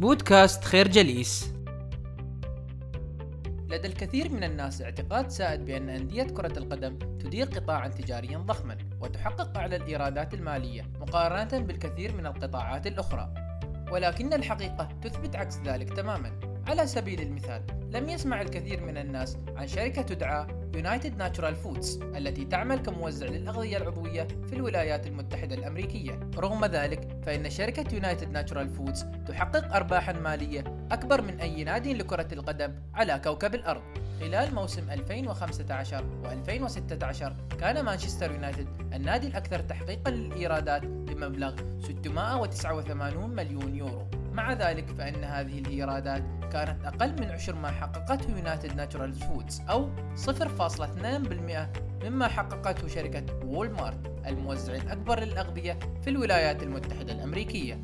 [0.00, 1.54] بودكاست خير جليس.
[3.68, 9.58] لدى الكثير من الناس اعتقاد سائد بأن أندية كرة القدم تدير قطاعا تجاريا ضخما وتحقق
[9.58, 13.34] أعلى الإيرادات المالية مقارنة بالكثير من القطاعات الأخرى
[13.90, 16.53] ولكن الحقيقة تثبت عكس ذلك تماما.
[16.66, 22.44] على سبيل المثال لم يسمع الكثير من الناس عن شركة تدعى يونايتد ناتشورال فودز التي
[22.44, 26.20] تعمل كموزع للأغذية العضوية في الولايات المتحدة الأمريكية.
[26.36, 32.28] رغم ذلك فإن شركة يونايتد ناتشورال فودز تحقق أرباحا مالية أكبر من أي نادي لكرة
[32.32, 33.82] القدم على كوكب الأرض.
[34.20, 44.06] خلال موسم 2015 و2016 كان مانشستر يونايتد النادي الأكثر تحقيقا للإيرادات بمبلغ 689 مليون يورو.
[44.34, 49.88] مع ذلك فإن هذه الإيرادات كانت أقل من عشر ما حققته يونايتد ناتشورال فودز أو
[50.16, 57.82] 0.2% مما حققته شركة وول مارت الموزع الأكبر للأغذية في الولايات المتحدة الأمريكية.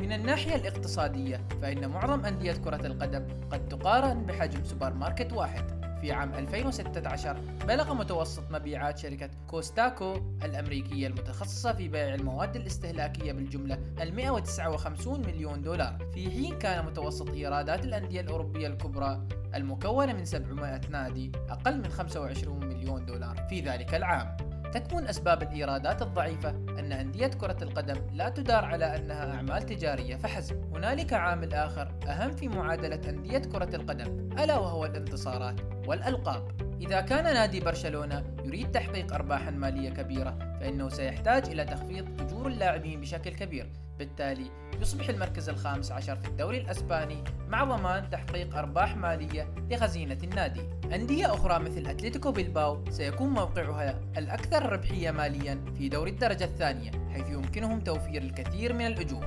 [0.00, 5.85] من الناحية الاقتصادية فإن معظم أندية كرة القدم قد تقارن بحجم سوبر ماركت واحد.
[6.06, 7.36] في عام 2016
[7.68, 15.62] بلغ متوسط مبيعات شركة كوستكو الأمريكية المتخصصة في بيع المواد الاستهلاكية بالجملة ال 159 مليون
[15.62, 16.10] دولار.
[16.14, 22.64] في حين كان متوسط إيرادات الأندية الأوروبية الكبرى المكونة من 700 نادي أقل من 25
[22.66, 24.36] مليون دولار في ذلك العام.
[24.72, 26.50] تكمن أسباب الإيرادات الضعيفة.
[26.50, 30.74] أن أندية كرة القدم لا تدار على أنها أعمال تجارية فحسب.
[30.74, 36.50] هنالك عامل آخر أهم في معادلة أندية كرة القدم ألا وهو الانتصارات والألقاب.
[36.80, 43.00] إذا كان نادي برشلونة يريد تحقيق أرباحا مالية كبيرة فإنه سيحتاج إلى تخفيض أجور اللاعبين
[43.00, 43.70] بشكل كبير.
[43.98, 50.62] بالتالي يصبح المركز الخامس عشر في الدوري الأسباني مع ضمان تحقيق أرباح مالية لخزينة النادي.
[50.94, 57.28] أندية أخرى مثل أتلتيكو بيلباو سيكون موقعها الأكثر ربحية ماليا في دوري الدرجة الثانية حيث
[57.30, 59.26] يمكنهم توفير الكثير من الأجور.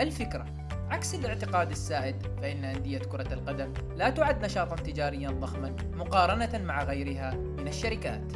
[0.00, 0.46] الفكرة
[0.90, 7.30] عكس الاعتقاد السائد فإن أندية كرة القدم لا تعد نشاطا تجاريا ضخما مقارنة مع غيرها
[7.34, 8.32] من الشركات.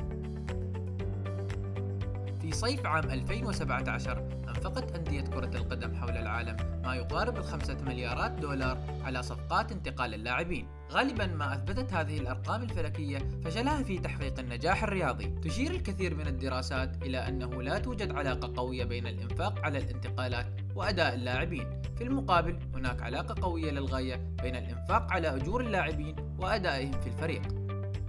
[2.42, 8.78] في صيف عام 2017 أنفقت أندية كرة القدم حول العالم ما يقارب الخمسة مليارات دولار
[9.04, 10.68] على صفقات انتقال اللاعبين.
[10.90, 15.26] غالبا ما أثبتت هذه الأرقام الفلكية فشلها في تحقيق النجاح الرياضي.
[15.26, 21.14] تشير الكثير من الدراسات إلى أنه لا توجد علاقة قوية بين الإنفاق على الانتقالات وأداء
[21.14, 21.82] اللاعبين.
[21.96, 27.61] في المقابل هناك علاقة قوية للغاية بين الإنفاق على أجور اللاعبين وأدائهم في الفريق.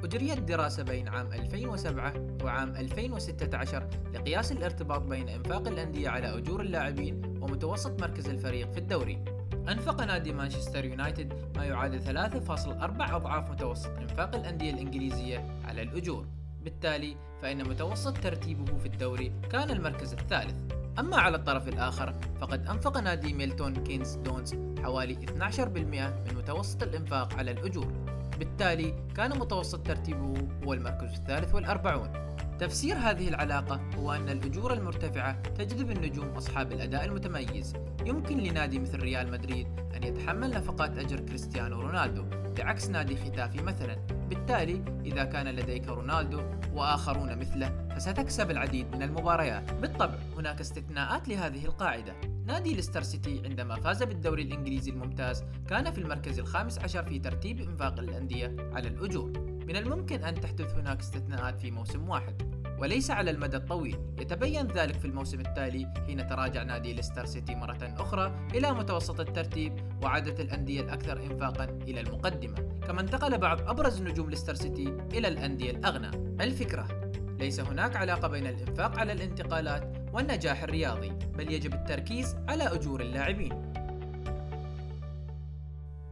[0.03, 7.37] أجريت دراسة بين عام 2007 وعام 2016 لقياس الارتباط بين إنفاق الأندية على أجور اللاعبين
[7.41, 9.25] ومتوسط مركز الفريق في الدوري.
[9.53, 16.25] أنفق نادي مانشستر يونايتد ما يعادل 3.4 أضعاف متوسط إنفاق الأندية الإنجليزية على الأجور.
[16.63, 20.55] بالتالي فإن متوسط ترتيبه في الدوري كان المركز الثالث.
[20.99, 27.33] أما على الطرف الآخر فقد أنفق نادي ميلتون كينز دونز حوالي 12% من متوسط الإنفاق
[27.33, 27.93] على الأجور
[28.43, 30.33] بالتالي كان متوسط ترتيبه
[30.65, 32.32] هو المركز الثالث والأربعون.
[32.59, 37.73] تفسير هذه العلاقة هو أن الأجور المرتفعة تجذب النجوم أصحاب الأداء المتميز.
[38.05, 42.25] يمكن لنادي مثل ريال مدريد أن يتحمل نفقات أجر كريستيانو رونالدو
[42.57, 43.95] بعكس نادي خيتافي مثلا.
[44.29, 46.41] بالتالي إذا كان لديك رونالدو
[46.73, 49.73] وآخرون مثله فستكسب العديد من المباريات.
[49.73, 52.13] بالطبع هناك استثناءات لهذه القاعدة.
[52.45, 57.61] نادي ليستر سيتي عندما فاز بالدوري الإنجليزي الممتاز كان في المركز الخامس عشر في ترتيب
[57.61, 59.52] إنفاق الأندية على الأجور.
[59.67, 63.97] من الممكن أن تحدث هناك استثناءات في موسم واحد وليس على المدى الطويل.
[64.19, 69.73] يتبين ذلك في الموسم التالي حين تراجع نادي ليستر سيتي مرة أخرى إلى متوسط الترتيب
[70.03, 72.79] وعادت الأندية الأكثر إنفاقا إلى المقدمة.
[72.87, 76.11] كما انتقل بعض أبرز نجوم ليستر سيتي إلى الأندية الأغنى.
[76.43, 83.01] الفكرة ليس هناك علاقة بين الإنفاق على الانتقالات والنجاح الرياضي بل يجب التركيز على أجور
[83.01, 83.72] اللاعبين.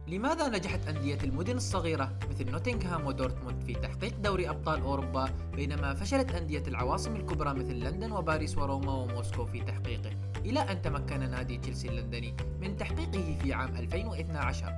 [0.08, 6.32] لماذا نجحت أندية المدن الصغيرة مثل نوتنغهام ودورتموند في تحقيق دوري أبطال أوروبا بينما فشلت
[6.32, 10.10] أندية العواصم الكبرى مثل لندن وباريس وروما وموسكو في تحقيقه؟
[10.44, 14.72] إلى أن تمكن نادي تشيلسي اللندني من تحقيقه في عام 2012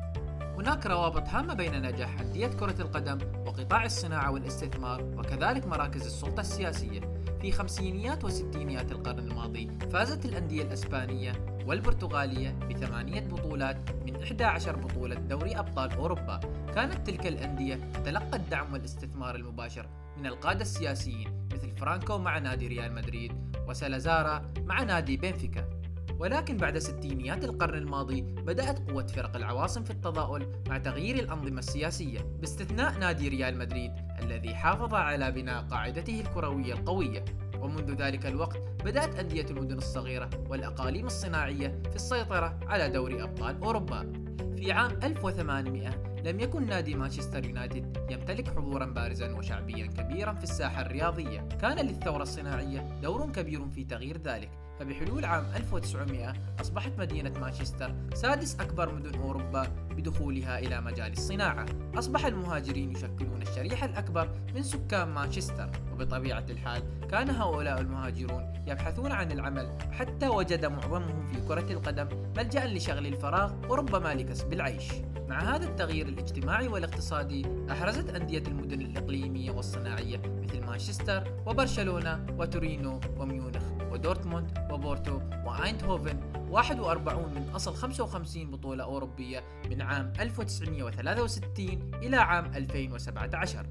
[0.58, 7.00] هناك روابط هامة بين نجاح أندية كرة القدم وقطاع الصناعة والاستثمار وكذلك مراكز السلطة السياسية.
[7.40, 11.32] في خمسينيات وستينيات القرن الماضي فازت الأندية الأسبانية
[11.66, 16.40] والبرتغالية بثمانية بطولات من 11 بطولة دوري أبطال أوروبا.
[16.74, 17.74] كانت تلك الأندية
[18.04, 19.86] تلقى الدعم والاستثمار المباشر
[20.18, 23.32] من القادة السياسيين مثل فرانكو مع نادي ريال مدريد
[23.68, 25.70] وسالازارا مع نادي بنفيكا.
[26.18, 32.20] ولكن بعد ستينيات القرن الماضي بدأت قوة فرق العواصم في التضاؤل مع تغيير الأنظمة السياسية
[32.40, 37.24] باستثناء نادي ريال مدريد الذي حافظ على بناء قاعدته الكروية القوية.
[37.64, 44.12] ومنذ ذلك الوقت بدأت أندية المدن الصغيرة والأقاليم الصناعية في السيطرة على دوري أبطال أوروبا.
[44.56, 50.82] في عام 1800 لم يكن نادي مانشستر يونايتد يمتلك حضورا بارزا وشعبيا كبيرا في الساحة
[50.82, 51.48] الرياضية.
[51.60, 54.50] كان للثورة الصناعية دور كبير في تغيير ذلك.
[54.80, 61.66] فبحلول عام 1900 أصبحت مدينة مانشستر سادس أكبر مدن أوروبا بدخولها إلى مجال الصناعة.
[61.94, 69.32] أصبح المهاجرين يشكلون الشريحة الأكبر من سكان مانشستر وبطبيعة الحال كان هؤلاء المهاجرون يبحثون عن
[69.32, 74.88] العمل حتى وجد معظمهم في كرة القدم ملجأ لشغل الفراغ وربما لكسب العيش.
[75.28, 83.73] مع هذا التغيير الاجتماعي والاقتصادي أحرزت أندية المدن الإقليمية والصناعية مثل مانشستر وبرشلونة وتورينو وميونخ.
[83.94, 86.20] ودورتموند وبورتو وأيندهوفن
[86.50, 93.66] 41 من أصل 55 بطولة أوروبية من عام 1963 إلى عام 2017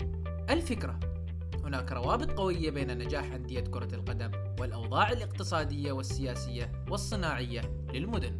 [0.49, 0.99] الفكرة
[1.63, 7.61] هناك روابط قوية بين نجاح أندية كرة القدم والأوضاع الاقتصادية والسياسية والصناعية
[7.93, 8.37] للمدن.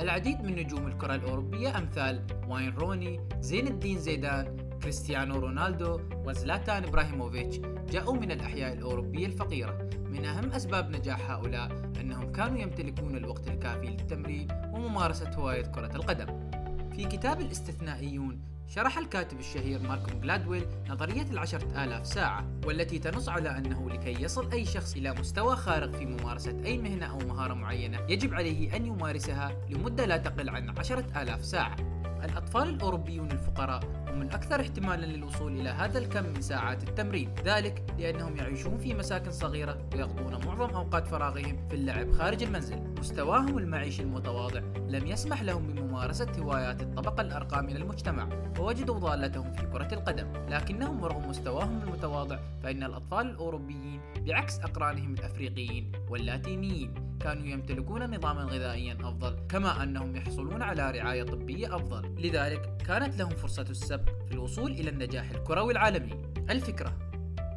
[0.00, 7.60] العديد من نجوم الكرة الأوروبية أمثال واين روني، زين الدين زيدان، كريستيانو رونالدو وزلاتان إبراهيموفيتش
[7.90, 9.90] جاءوا من الأحياء الأوروبية الفقيرة.
[10.10, 16.50] من أهم أسباب نجاح هؤلاء أنهم كانوا يمتلكون الوقت الكافي للتمرين وممارسة هواية كرة القدم.
[16.96, 23.58] في كتاب الاستثنائيون شرح الكاتب الشهير ماركوم جلادويل نظرية العشرة آلاف ساعة والتي تنص على
[23.58, 27.98] أنه لكي يصل أي شخص إلى مستوى خارق في ممارسة أي مهنة أو مهارة معينة
[28.08, 31.76] يجب عليه أن يمارسها لمدة لا تقل عن عشرة آلاف ساعة.
[32.24, 37.34] الأطفال الأوروبيون الفقراء هم الأكثر احتمالا للوصول إلى هذا الكم من ساعات التمرين.
[37.44, 42.94] ذلك لأنهم يعيشون في مساكن صغيرة ويقضون معظم أوقات فراغهم في اللعب خارج المنزل.
[42.98, 48.28] مستواهم المعيشي المتواضع لم يسمح لهم بممارسة هوايات الطبقة الأرقى من المجتمع
[48.58, 50.32] ووجدوا ضالتهم في كرة القدم.
[50.48, 58.96] لكنهم رغم مستواهم المتواضع فإن الأطفال الأوروبيين بعكس أقرانهم الأفريقيين واللاتينيين كانوا يمتلكون نظاما غذائيا
[59.00, 62.14] أفضل كما أنهم يحصلون على رعاية طبية أفضل.
[62.18, 66.12] لذلك كانت لهم فرصة السبق في الوصول إلى النجاح الكروي العالمي.
[66.50, 66.92] الفكرة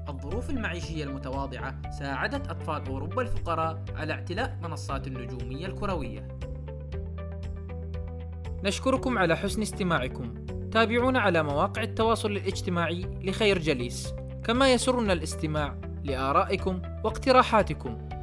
[0.09, 6.37] الظروف المعيشية المتواضعة ساعدت أطفال أوروبا الفقراء على اعتلاء منصات النجومية الكروية.
[8.63, 10.33] نشكركم على حسن استماعكم.
[10.71, 14.13] تابعونا على مواقع التواصل الاجتماعي لخير جليس.
[14.43, 18.07] كما يسرنا الاستماع لآرائكم واقتراحاتكم.